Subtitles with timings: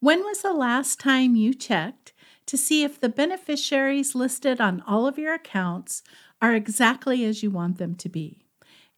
[0.00, 2.12] When was the last time you checked
[2.46, 6.04] to see if the beneficiaries listed on all of your accounts
[6.40, 8.46] are exactly as you want them to be?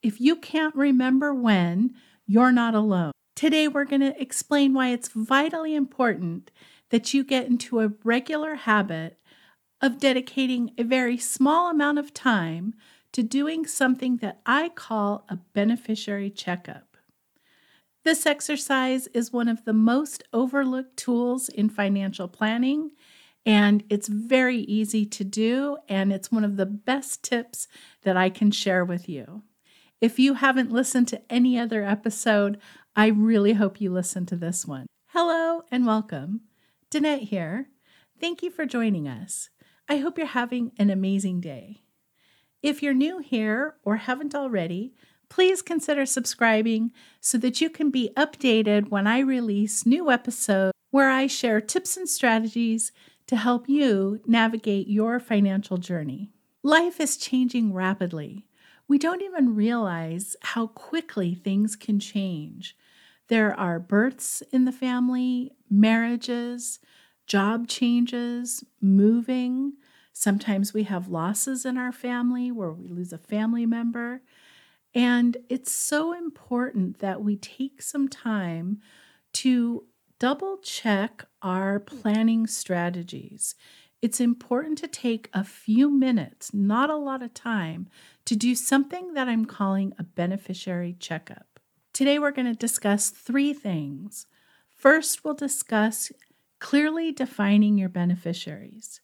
[0.03, 1.95] If you can't remember when,
[2.27, 3.13] you're not alone.
[3.35, 6.51] Today, we're going to explain why it's vitally important
[6.91, 9.19] that you get into a regular habit
[9.81, 12.75] of dedicating a very small amount of time
[13.13, 16.90] to doing something that I call a beneficiary checkup.
[18.03, 22.93] This exercise is one of the most overlooked tools in financial planning,
[23.45, 27.69] and it's very easy to do, and it's one of the best tips
[28.03, 29.43] that I can share with you.
[30.01, 32.59] If you haven't listened to any other episode,
[32.97, 34.87] I really hope you listen to this one.
[35.09, 36.41] Hello and welcome.
[36.91, 37.69] Danette here.
[38.19, 39.51] Thank you for joining us.
[39.91, 41.83] I hope you're having an amazing day.
[42.63, 44.95] If you're new here or haven't already,
[45.31, 51.09] please consider subscribing so that you can be updated when I release new episodes where
[51.09, 52.93] I share tips and strategies
[53.29, 56.31] to help you navigate your financial journey.
[56.63, 58.45] Life is changing rapidly.
[58.89, 62.77] We don't even realize how quickly things can change.
[63.29, 66.81] There are births in the family, marriages,
[67.27, 69.75] job changes, moving,
[70.21, 74.21] Sometimes we have losses in our family where we lose a family member.
[74.95, 78.81] And it's so important that we take some time
[79.35, 79.85] to
[80.19, 83.55] double check our planning strategies.
[84.03, 87.89] It's important to take a few minutes, not a lot of time,
[88.25, 91.61] to do something that I'm calling a beneficiary checkup.
[91.93, 94.27] Today, we're going to discuss three things.
[94.75, 96.11] First, we'll discuss
[96.59, 99.01] clearly defining your beneficiaries.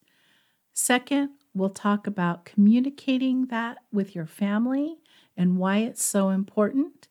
[0.73, 4.99] Second, we'll talk about communicating that with your family
[5.37, 7.09] and why it's so important.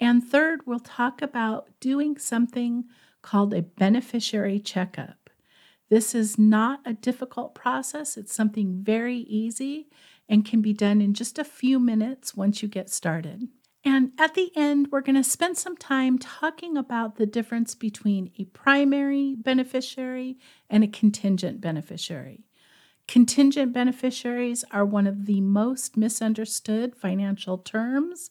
[0.00, 2.84] And third, we'll talk about doing something
[3.22, 5.30] called a beneficiary checkup.
[5.90, 9.88] This is not a difficult process, it's something very easy
[10.28, 13.48] and can be done in just a few minutes once you get started.
[13.82, 18.30] And at the end, we're going to spend some time talking about the difference between
[18.38, 20.38] a primary beneficiary
[20.68, 22.44] and a contingent beneficiary.
[23.10, 28.30] Contingent beneficiaries are one of the most misunderstood financial terms,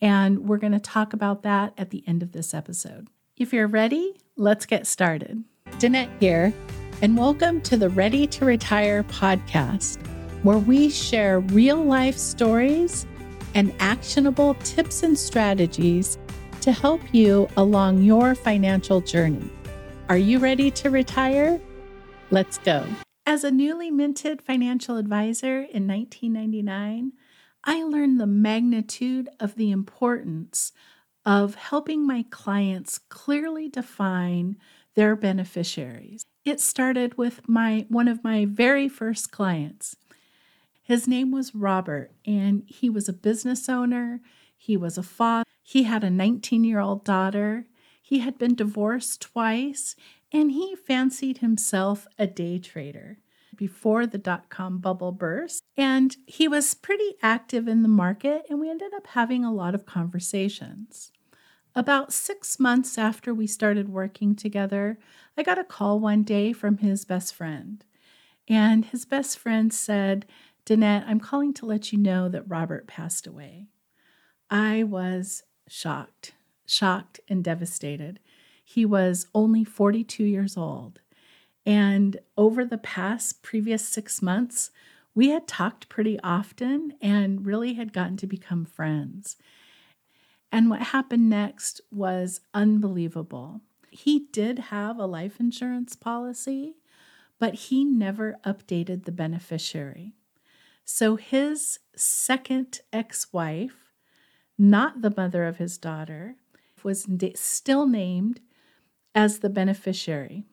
[0.00, 3.08] and we're going to talk about that at the end of this episode.
[3.36, 5.42] If you're ready, let's get started.
[5.80, 6.54] Danette here,
[7.02, 9.98] and welcome to the Ready to Retire podcast,
[10.44, 13.06] where we share real life stories
[13.56, 16.18] and actionable tips and strategies
[16.60, 19.50] to help you along your financial journey.
[20.08, 21.60] Are you ready to retire?
[22.30, 22.86] Let's go.
[23.30, 27.12] As a newly minted financial advisor in 1999,
[27.62, 30.72] I learned the magnitude of the importance
[31.24, 34.56] of helping my clients clearly define
[34.96, 36.24] their beneficiaries.
[36.44, 39.94] It started with my one of my very first clients.
[40.82, 44.20] His name was Robert and he was a business owner,
[44.56, 47.68] he was a father, he had a 19-year-old daughter.
[48.02, 49.94] He had been divorced twice
[50.32, 53.18] and he fancied himself a day trader
[53.56, 55.62] before the dot com bubble burst.
[55.76, 59.74] And he was pretty active in the market, and we ended up having a lot
[59.74, 61.12] of conversations.
[61.74, 64.98] About six months after we started working together,
[65.36, 67.84] I got a call one day from his best friend.
[68.48, 70.26] And his best friend said,
[70.66, 73.68] Danette, I'm calling to let you know that Robert passed away.
[74.50, 76.32] I was shocked,
[76.66, 78.18] shocked and devastated.
[78.72, 81.00] He was only 42 years old.
[81.66, 84.70] And over the past previous six months,
[85.12, 89.36] we had talked pretty often and really had gotten to become friends.
[90.52, 93.60] And what happened next was unbelievable.
[93.90, 96.76] He did have a life insurance policy,
[97.40, 100.12] but he never updated the beneficiary.
[100.84, 103.90] So his second ex wife,
[104.56, 106.36] not the mother of his daughter,
[106.84, 108.40] was still named
[109.14, 110.44] as the beneficiary.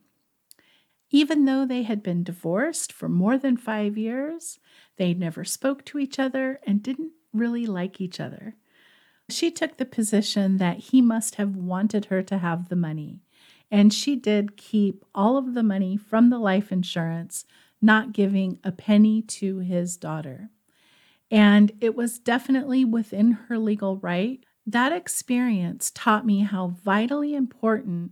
[1.09, 4.59] Even though they had been divorced for more than five years,
[4.97, 8.55] they never spoke to each other and didn't really like each other.
[9.29, 13.21] She took the position that he must have wanted her to have the money,
[13.69, 17.45] and she did keep all of the money from the life insurance,
[17.81, 20.49] not giving a penny to his daughter.
[21.29, 24.43] And it was definitely within her legal right.
[24.65, 28.11] That experience taught me how vitally important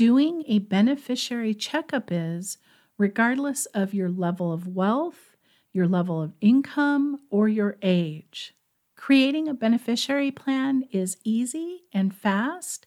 [0.00, 2.56] doing a beneficiary checkup is,
[2.96, 5.36] regardless of your level of wealth,
[5.74, 8.54] your level of income, or your age.
[8.96, 12.86] Creating a beneficiary plan is easy and fast,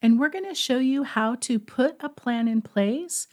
[0.00, 3.26] And we're going to show you how to put a plan in place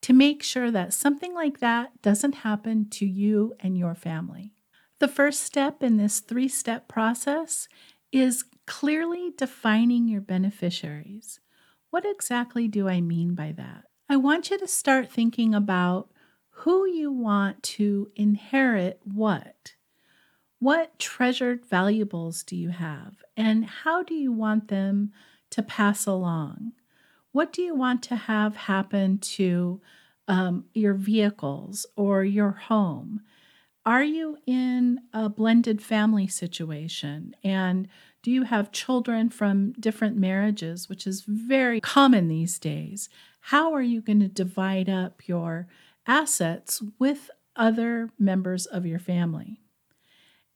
[0.00, 4.54] to make sure that something like that doesn't happen to you and your family.
[4.98, 7.68] The first step in this three step process
[8.12, 11.38] is clearly defining your beneficiaries.
[11.92, 13.84] What exactly do I mean by that?
[14.08, 16.10] I want you to start thinking about
[16.48, 19.74] who you want to inherit what.
[20.58, 25.12] What treasured valuables do you have, and how do you want them
[25.50, 26.72] to pass along?
[27.32, 29.82] What do you want to have happen to
[30.26, 33.20] um, your vehicles or your home?
[33.84, 37.34] Are you in a blended family situation?
[37.44, 37.88] And
[38.22, 43.08] do you have children from different marriages, which is very common these days?
[43.46, 45.66] How are you going to divide up your
[46.06, 49.60] assets with other members of your family?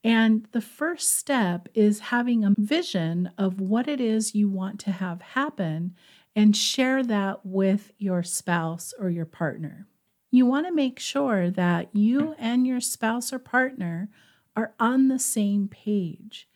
[0.05, 4.93] And the first step is having a vision of what it is you want to
[4.93, 5.97] have happen
[6.37, 9.89] and share that with your spouse or your partner.
[10.31, 14.09] You want to make sure that you and your spouse or partner
[14.55, 16.49] are on the same page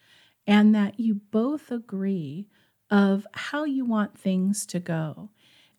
[0.51, 2.49] and that you both agree
[2.91, 5.31] of how you want things to go.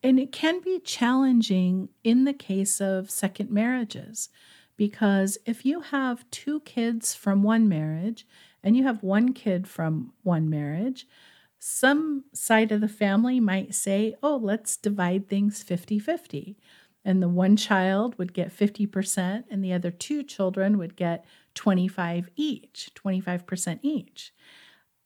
[0.02, 4.30] And it can be challenging in the case of second marriages
[4.78, 8.26] because if you have two kids from one marriage
[8.64, 11.06] and you have one kid from one marriage,
[11.58, 16.56] some side of the family might say, oh, let's divide things 50 50.
[17.04, 21.24] And the one child would get 50%, and the other two children would get
[21.54, 24.32] 25 each, 25% each.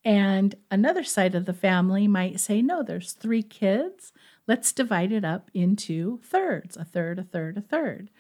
[0.06, 4.12] And another side of the family might say, no, there's three kids.
[4.46, 8.10] Let's divide it up into thirds a third, a third, a third.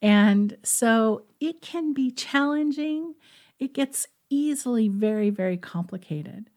[0.00, 3.16] And so it can be challenging.
[3.58, 6.48] It gets easily very, very complicated.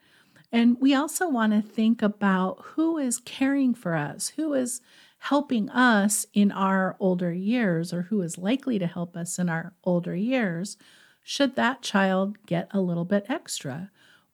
[0.51, 4.81] And we also want to think about who is caring for us, who is
[5.17, 9.73] helping us in our older years, or who is likely to help us in our
[9.83, 10.77] older years,
[11.23, 13.89] should that child get a little bit extra?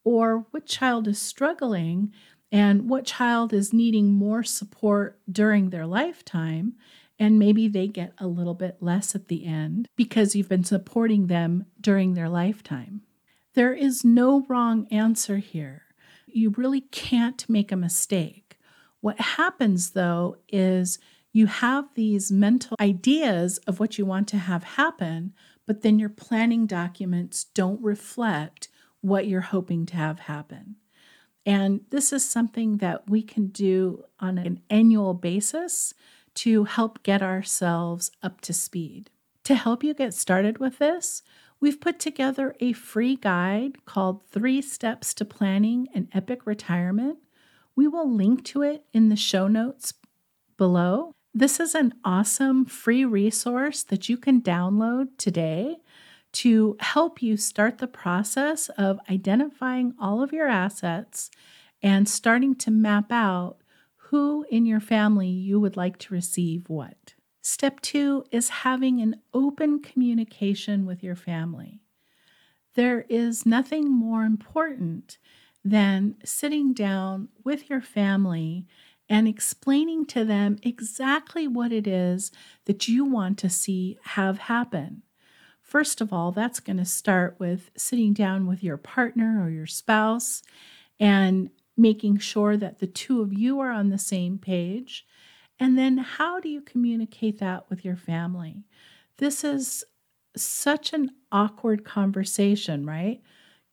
[0.06, 2.13] Or what child is struggling
[2.54, 6.75] and what child is needing more support during their lifetime?
[7.19, 11.28] and maybe they get a little bit less at the end because you've been supporting
[11.28, 13.02] them during their lifetime.
[13.54, 15.84] There is no wrong answer here.
[16.28, 18.60] You really can't make a mistake.
[19.00, 21.00] What happens though is
[21.31, 25.34] you have these mental ideas of what you want to have happen,
[25.66, 28.68] but then your planning documents don't reflect
[29.06, 30.75] what you're hoping to have happen.
[31.46, 35.94] And this is something that we can do on an annual basis
[36.36, 39.12] to help get ourselves up to speed.
[39.44, 41.22] To help you get started with this,
[41.60, 47.19] we've put together a free guide called Three Steps to Planning an Epic Retirement.
[47.75, 49.94] We will link to it in the show notes
[50.57, 51.12] below.
[51.31, 55.78] This is an awesome free resource that you can download today
[56.35, 61.31] to help you start the process of identifying all of your assets
[61.81, 63.57] and starting to map out
[63.95, 67.13] who in your family you would like to receive what.
[67.41, 71.79] Step two is having an open communication with your family.
[72.73, 75.17] There is nothing more important
[75.63, 78.67] than sitting down with your family
[79.07, 82.31] and explaining to them exactly what it is
[82.65, 85.04] that you want to see have happen.
[85.75, 89.65] First of all, that's going to start with sitting down with your partner or your
[89.65, 90.41] spouse
[91.01, 95.05] and making sure that the two of you are on the same page.
[95.59, 98.63] And then how do you communicate that with your family?
[99.17, 99.83] This is
[100.37, 103.21] such an awkward conversation, right?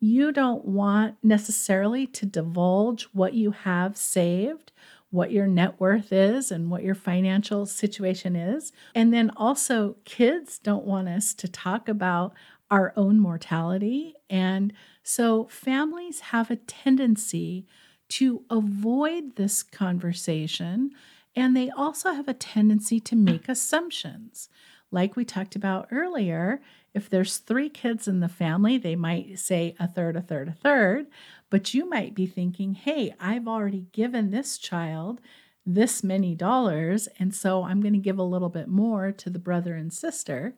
[0.00, 4.71] You don't want necessarily to divulge what you have saved,
[5.12, 8.72] what your net worth is, and what your financial situation is.
[8.94, 12.32] And then also, kids don't want us to talk about
[12.70, 14.14] our own mortality.
[14.30, 17.66] And so, families have a tendency
[18.08, 20.90] to avoid this conversation.
[21.36, 24.48] And they also have a tendency to make assumptions.
[24.90, 26.60] Like we talked about earlier,
[26.94, 30.52] if there's three kids in the family, they might say a third, a third, a
[30.52, 31.06] third.
[31.48, 35.20] But you might be thinking, hey, I've already given this child
[35.64, 39.38] this many dollars, and so I'm going to give a little bit more to the
[39.38, 40.54] brother and sister.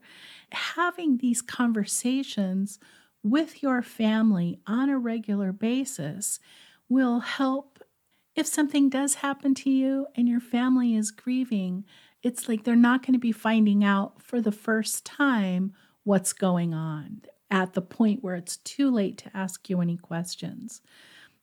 [0.51, 2.79] Having these conversations
[3.21, 6.39] with your family on a regular basis
[6.89, 7.83] will help
[8.35, 11.85] if something does happen to you and your family is grieving.
[12.21, 15.73] It's like they're not going to be finding out for the first time
[16.05, 17.21] what's going on
[17.51, 20.81] at the point where it's too late to ask you any questions.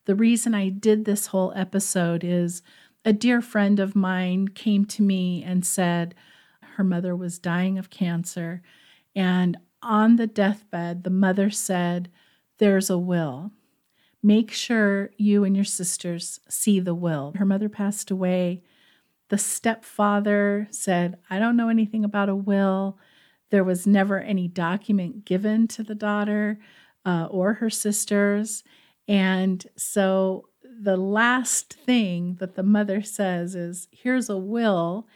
[0.06, 2.62] The reason I did this whole episode is
[3.04, 6.14] a dear friend of mine came to me and said
[6.76, 8.62] her mother was dying of cancer.
[9.14, 12.10] And on the deathbed, the mother said,
[12.58, 13.52] There's a will.
[14.22, 17.32] Make sure you and your sisters see the will.
[17.36, 18.62] Her mother passed away.
[19.28, 22.98] The stepfather said, I don't know anything about a will.
[23.52, 26.58] There was never any document given to the daughter
[27.04, 28.64] uh, or her sisters.
[29.06, 35.06] And so the last thing that the mother says is, Here's a will,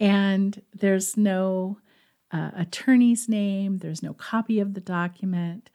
[0.00, 1.80] and there's no
[2.30, 5.68] uh, attorney's name, there's no copy of the document.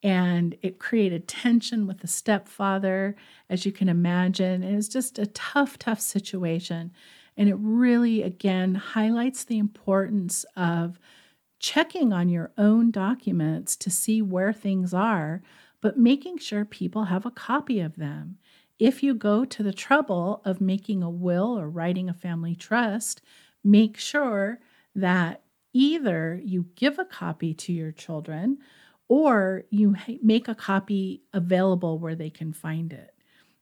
[0.00, 3.16] And it created tension with the stepfather,
[3.50, 4.62] as you can imagine.
[4.62, 6.92] It was just a tough, tough situation.
[7.36, 11.00] And it really, again, highlights the importance of
[11.64, 15.40] checking on your own documents to see where things are,
[15.80, 18.36] but making sure people have a copy of them.
[18.78, 23.22] If you go to the trouble of making a will or writing a family trust,
[23.64, 24.60] make sure
[24.94, 25.40] that
[25.72, 28.58] either you give a copy to your children
[29.08, 33.14] or you make a copy available where they can find it.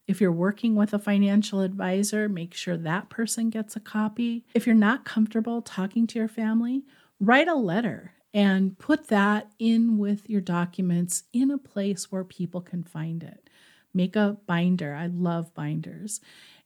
[0.09, 4.45] If you're working with a financial advisor, make sure that person gets a copy.
[4.55, 6.83] If you're not comfortable talking to your family,
[7.23, 12.61] write a letter and put that in with your documents in a place where people
[12.61, 13.49] can find it.
[13.95, 14.95] Make a binder.
[14.95, 16.21] I love binders.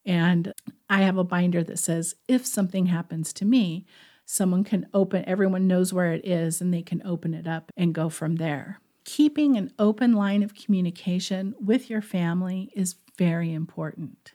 [0.06, 0.52] And
[0.88, 3.84] I have a binder that says, if something happens to me,
[4.24, 7.94] someone can open, everyone knows where it is, and they can open it up and
[7.94, 8.80] go from there.
[9.04, 14.32] Keeping an open line of communication with your family is very important.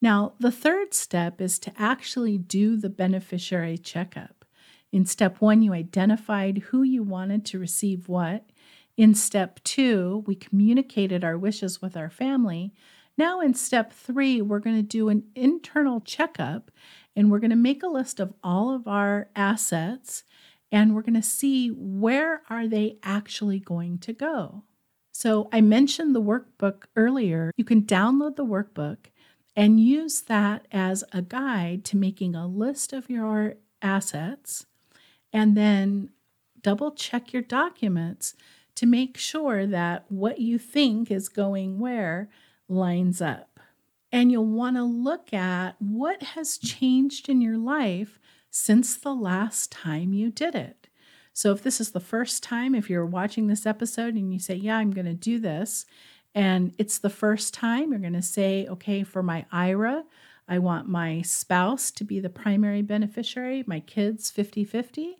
[0.00, 4.43] Now, the third step is to actually do the beneficiary checkup.
[4.94, 8.44] In step one, you identified who you wanted to receive what.
[8.96, 12.72] In step two, we communicated our wishes with our family.
[13.18, 16.70] Now, in step three, we're going to do an internal checkup
[17.16, 20.22] and we're going to make a list of all of our assets
[20.70, 24.62] and we're going to see where are they actually going to go.
[25.10, 27.50] So, I mentioned the workbook earlier.
[27.56, 29.06] You can download the workbook
[29.56, 34.66] and use that as a guide to making a list of your assets
[35.34, 36.10] and then
[36.62, 38.34] double check your documents
[38.76, 42.30] to make sure that what you think is going where
[42.68, 43.60] lines up.
[44.12, 49.72] And you'll want to look at what has changed in your life since the last
[49.72, 50.88] time you did it.
[51.32, 54.54] So, if this is the first time, if you're watching this episode and you say,
[54.54, 55.84] Yeah, I'm going to do this,
[56.32, 60.04] and it's the first time, you're going to say, Okay, for my IRA,
[60.48, 65.16] I want my spouse to be the primary beneficiary, my kids 50 50.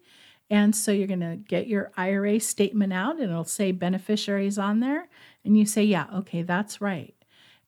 [0.51, 4.81] And so you're going to get your IRA statement out and it'll say beneficiaries on
[4.81, 5.09] there.
[5.45, 7.15] And you say, yeah, okay, that's right.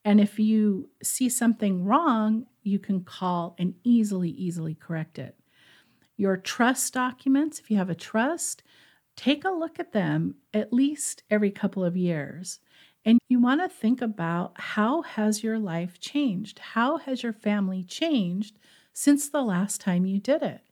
[0.04, 5.36] And if you see something wrong, you can call and easily, easily correct it.
[6.16, 8.62] Your trust documents, if you have a trust,
[9.16, 12.60] take a look at them at least every couple of years.
[13.06, 16.58] And you want to think about how has your life changed?
[16.58, 18.58] How has your family changed
[18.92, 20.62] since the last time you did it?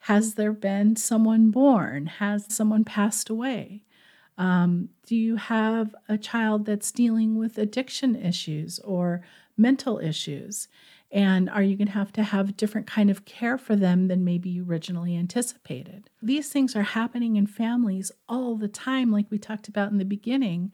[0.00, 2.06] Has there been someone born?
[2.06, 3.84] Has someone passed away?
[4.38, 9.22] Um, do you have a child that's dealing with addiction issues or
[9.58, 10.68] mental issues?
[11.10, 14.08] And are you going to have to have a different kind of care for them
[14.08, 16.08] than maybe you originally anticipated?
[16.22, 20.06] These things are happening in families all the time, like we talked about in the
[20.06, 20.72] beginning.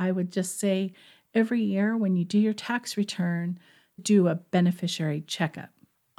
[0.00, 0.94] I would just say
[1.32, 3.60] every year when you do your tax return,
[4.02, 5.70] do a beneficiary checkup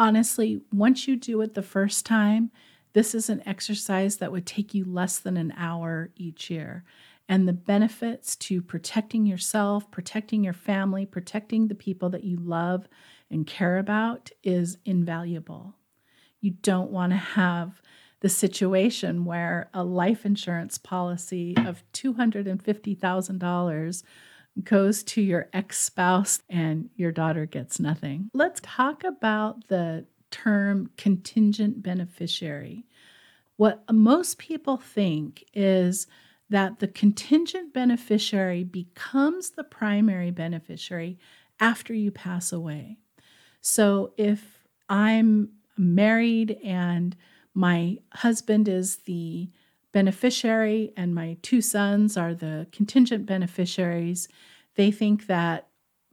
[0.02, 2.50] honestly, once you do it the first time,
[2.94, 6.84] this is an exercise that would take you less than an hour each year.
[7.30, 12.88] And the benefits to protecting yourself, protecting your family, protecting the people that you love
[13.30, 15.76] and care about is invaluable.
[16.40, 17.80] You don't want to have
[18.22, 24.04] the situation where a life insurance policy of $250,000
[24.64, 28.30] goes to your ex spouse and your daughter gets nothing.
[28.34, 32.86] Let's talk about the term contingent beneficiary.
[33.58, 36.08] What most people think is
[36.50, 41.18] that the contingent beneficiary becomes the primary beneficiary
[41.60, 42.98] after you pass away.
[43.62, 44.60] So if
[44.90, 47.16] I'm married and
[47.54, 49.50] my husband is the
[49.92, 54.28] beneficiary and my two sons are the contingent beneficiaries,
[54.76, 55.68] they think that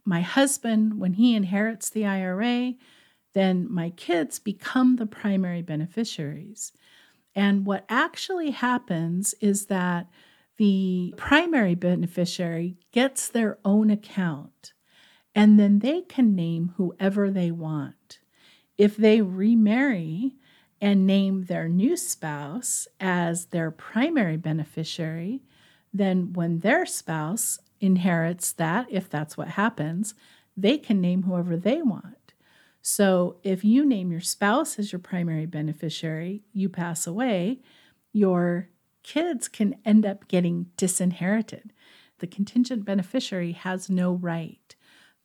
[0.05, 2.73] my husband, when he inherits the IRA,
[3.33, 6.73] then my kids become the primary beneficiaries.
[7.35, 10.09] And what actually happens is that
[10.57, 14.73] the primary beneficiary gets their own account.
[15.35, 18.19] and then they can name whoever they want.
[18.77, 20.35] If they remarry
[20.81, 25.41] and name their new spouse as their primary beneficiary,
[25.93, 30.13] then when their spouse inherits that, if that's what happens,
[30.55, 32.33] they can name whoever they want.
[32.81, 37.61] So if you name your spouse as your primary beneficiary, you pass away,
[38.13, 38.69] your
[39.03, 41.73] kids can end up getting disinherited.
[42.19, 44.75] The contingent beneficiary has no right.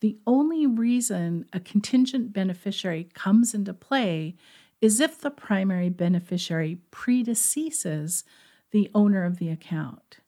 [0.00, 4.36] The only reason a contingent beneficiary comes into play
[4.84, 8.22] is if the primary beneficiary predeceases
[8.70, 10.18] the owner of the account.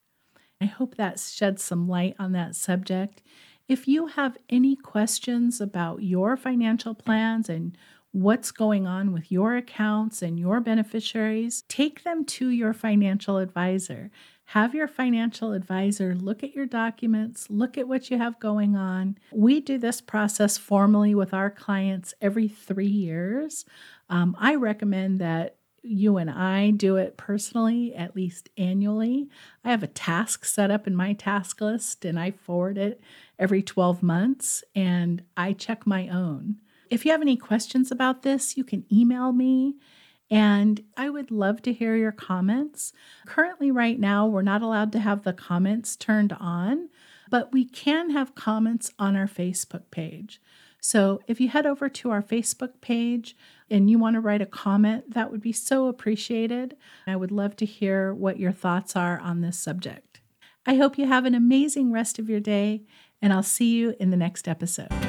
[0.62, 3.22] I hope that sheds some light on that subject.
[3.68, 7.76] If you have any questions about your financial plans and
[8.12, 14.10] what's going on with your accounts and your beneficiaries, take them to your financial advisor.
[14.50, 19.18] Have your financial advisor look at your documents, look at what you have going on.
[19.32, 23.64] We do this process formally with our clients every three years.
[24.08, 29.28] Um, I recommend that you and I do it personally at least annually.
[29.64, 33.00] I have a task set up in my task list and I forward it
[33.38, 36.56] every 12 months and I check my own.
[36.88, 39.74] If you have any questions about this, you can email me
[40.30, 42.92] and I would love to hear your comments.
[43.26, 46.88] Currently, right now, we're not allowed to have the comments turned on,
[47.30, 50.40] but we can have comments on our Facebook page.
[50.80, 53.36] So if you head over to our Facebook page
[53.70, 56.76] and you want to write a comment, that would be so appreciated.
[57.06, 60.20] I would love to hear what your thoughts are on this subject.
[60.64, 62.82] I hope you have an amazing rest of your day,
[63.22, 65.05] and I'll see you in the next episode.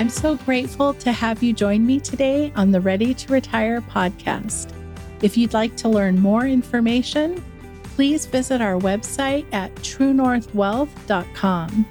[0.00, 4.72] I'm so grateful to have you join me today on the Ready to Retire podcast.
[5.20, 7.44] If you'd like to learn more information,
[7.82, 11.86] please visit our website at trunorthwealth.com.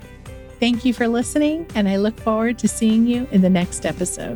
[0.59, 4.27] Thank you for listening, and I look forward to seeing you in the next episode.